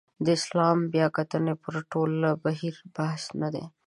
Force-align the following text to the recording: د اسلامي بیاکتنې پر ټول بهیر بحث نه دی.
د 0.25 0.27
اسلامي 0.39 0.85
بیاکتنې 0.95 1.53
پر 1.63 1.75
ټول 1.91 2.11
بهیر 2.43 2.75
بحث 2.95 3.23
نه 3.41 3.47
دی. 3.53 3.65